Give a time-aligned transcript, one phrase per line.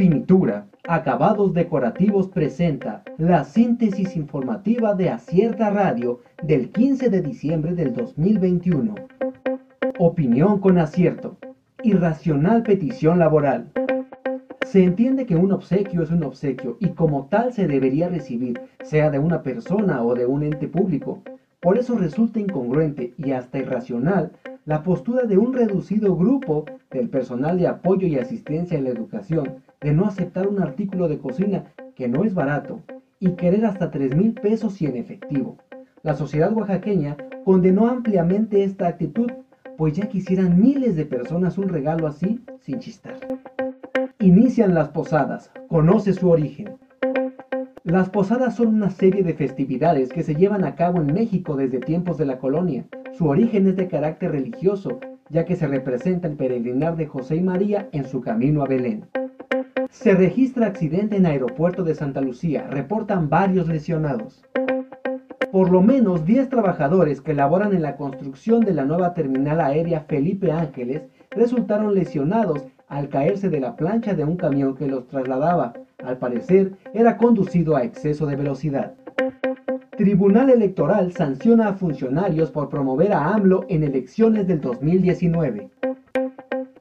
[0.00, 7.92] Finitura, acabados decorativos presenta la síntesis informativa de Acierta Radio del 15 de diciembre del
[7.92, 8.94] 2021.
[9.98, 11.36] Opinión con acierto.
[11.82, 13.72] Irracional petición laboral.
[14.64, 19.10] Se entiende que un obsequio es un obsequio y como tal se debería recibir, sea
[19.10, 21.22] de una persona o de un ente público.
[21.60, 24.32] Por eso resulta incongruente y hasta irracional
[24.64, 29.60] la postura de un reducido grupo del personal de apoyo y asistencia en la educación
[29.80, 31.64] de no aceptar un artículo de cocina
[31.94, 32.80] que no es barato
[33.18, 35.56] y querer hasta 3 mil pesos y en efectivo.
[36.02, 39.30] La sociedad oaxaqueña condenó ampliamente esta actitud,
[39.76, 43.16] pues ya quisieran miles de personas un regalo así sin chistar.
[44.18, 46.76] Inician las posadas, conoce su origen.
[47.84, 51.78] Las posadas son una serie de festividades que se llevan a cabo en México desde
[51.78, 52.84] tiempos de la colonia.
[53.12, 55.00] Su origen es de carácter religioso,
[55.30, 59.06] ya que se representa el peregrinar de José y María en su camino a Belén.
[59.90, 64.42] Se registra accidente en aeropuerto de Santa Lucía, reportan varios lesionados.
[65.52, 70.02] Por lo menos 10 trabajadores que laboran en la construcción de la nueva terminal aérea
[70.08, 75.74] Felipe Ángeles resultaron lesionados al caerse de la plancha de un camión que los trasladaba.
[76.04, 78.94] Al parecer, era conducido a exceso de velocidad.
[79.96, 85.68] Tribunal Electoral sanciona a funcionarios por promover a AMLO en elecciones del 2019.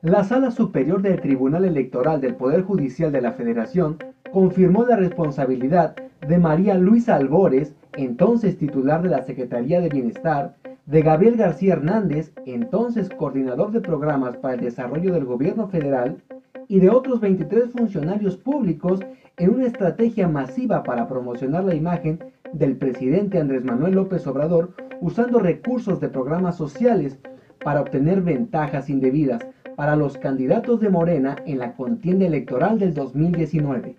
[0.02, 3.98] La Sala Superior del Tribunal Electoral del Poder Judicial de la Federación
[4.32, 5.94] confirmó la responsabilidad
[6.26, 12.32] de María Luisa Albores, entonces titular de la Secretaría de Bienestar, de Gabriel García Hernández,
[12.46, 16.24] entonces coordinador de programas para el desarrollo del gobierno federal,
[16.70, 19.02] y de otros 23 funcionarios públicos
[19.36, 22.20] en una estrategia masiva para promocionar la imagen
[22.54, 27.20] del presidente Andrés Manuel López Obrador usando recursos de programas sociales
[27.62, 29.46] para obtener ventajas indebidas
[29.80, 33.96] para los candidatos de Morena en la contienda electoral del 2019.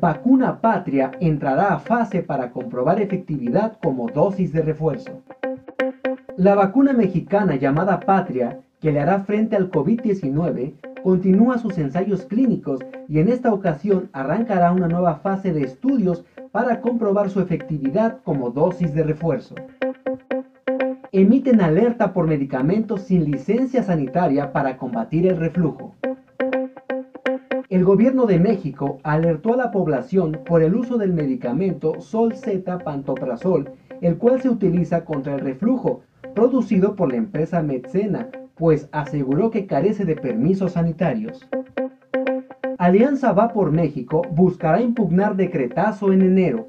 [0.00, 5.10] Vacuna Patria entrará a fase para comprobar efectividad como dosis de refuerzo.
[6.36, 12.78] La vacuna mexicana llamada Patria, que le hará frente al COVID-19, continúa sus ensayos clínicos
[13.08, 18.50] y en esta ocasión arrancará una nueva fase de estudios para comprobar su efectividad como
[18.50, 19.56] dosis de refuerzo.
[21.10, 25.94] Emiten alerta por medicamentos sin licencia sanitaria para combatir el reflujo.
[27.70, 32.78] El gobierno de México alertó a la población por el uso del medicamento Sol Z
[32.80, 33.70] Pantoprazol,
[34.02, 36.02] el cual se utiliza contra el reflujo,
[36.34, 41.48] producido por la empresa Medcena, pues aseguró que carece de permisos sanitarios.
[42.76, 46.68] Alianza Va por México buscará impugnar decretazo en enero.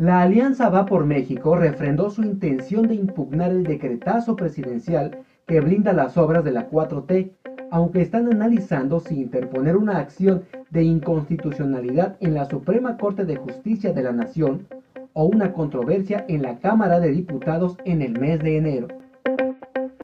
[0.00, 5.92] La Alianza Va por México refrendó su intención de impugnar el decretazo presidencial que blinda
[5.92, 7.32] las obras de la 4T,
[7.70, 13.92] aunque están analizando si interponer una acción de inconstitucionalidad en la Suprema Corte de Justicia
[13.92, 14.66] de la Nación
[15.12, 18.88] o una controversia en la Cámara de Diputados en el mes de enero.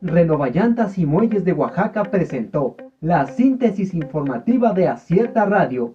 [0.03, 5.95] Renovallantas y Muelles de Oaxaca presentó la síntesis informativa de Acierta Radio.